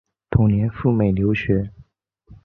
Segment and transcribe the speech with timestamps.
[0.31, 1.69] 同年赴美留学。